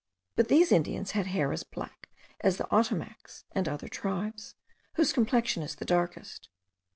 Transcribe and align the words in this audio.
But 0.35 0.47
these 0.47 0.71
Indians 0.71 1.11
had 1.11 1.27
hair 1.27 1.51
as 1.53 1.61
black 1.63 2.09
as 2.39 2.57
the 2.57 2.65
Otomacs 2.73 3.43
and 3.51 3.69
other 3.69 3.87
tribes, 3.87 4.55
whose 4.95 5.13
complexion 5.13 5.61
is 5.61 5.75
the 5.75 5.85
darkest. 5.85 6.49